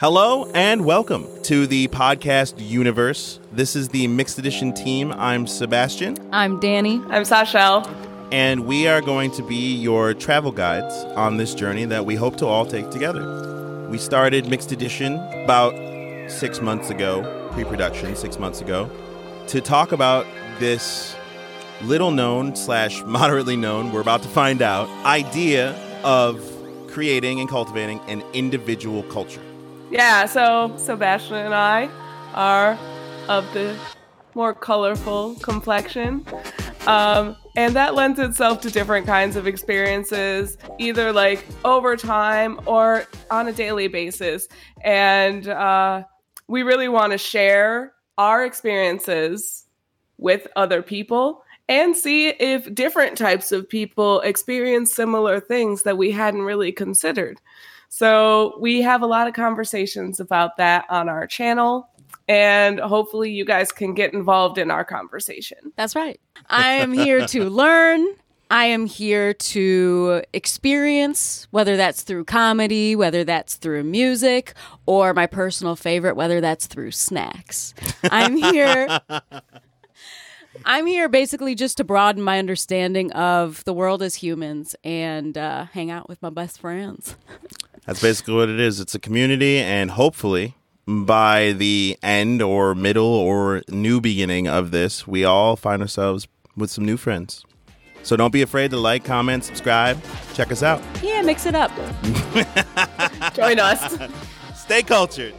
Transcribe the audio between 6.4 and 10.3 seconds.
Danny. I'm Sashel. and we are going to be your